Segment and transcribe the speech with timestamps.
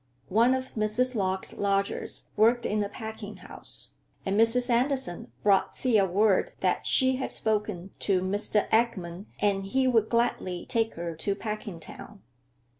[0.29, 1.13] One of Mrs.
[1.13, 3.91] Lorch's lodgers worked in a packing house,
[4.25, 4.67] and Mrs.
[4.67, 8.67] Andersen brought Thea word that she had spoken to Mr.
[8.71, 12.21] Eckman and he would gladly take her to Packingtown.